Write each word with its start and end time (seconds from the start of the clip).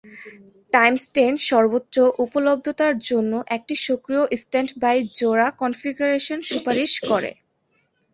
Times 0.73 1.03
ten 1.15 1.33
সর্বোচ্চ 1.49 1.95
উপলব্ধতার 2.25 2.95
জন্য 3.09 3.33
একটি 3.57 3.73
সক্রিয়-স্ট্যান্ডবাই 3.87 4.97
জোড়া 5.17 5.47
কনফিগারেশন 5.61 6.39
সুপারিশ 6.51 6.91
করে। 7.09 7.31